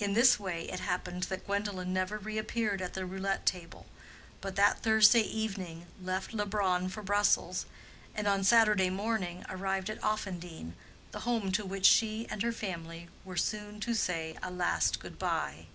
[0.00, 3.86] In this way it happened that Gwendolen never reappeared at the roulette table,
[4.40, 7.66] but that Thursday evening left Leubronn for Brussels,
[8.12, 10.72] and on Saturday morning arrived at Offendene,
[11.12, 15.20] the home to which she and her family were soon to say a last good
[15.20, 15.66] bye.